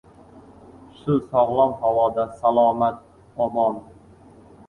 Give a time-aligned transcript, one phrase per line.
[1.01, 2.99] Shu sog‘lom havoda salomat—
[3.47, 3.77] omon